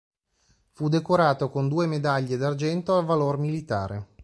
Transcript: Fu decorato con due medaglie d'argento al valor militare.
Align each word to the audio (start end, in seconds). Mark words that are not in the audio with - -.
Fu 0.71 0.89
decorato 0.89 1.51
con 1.51 1.67
due 1.67 1.85
medaglie 1.85 2.35
d'argento 2.35 2.97
al 2.97 3.05
valor 3.05 3.37
militare. 3.37 4.07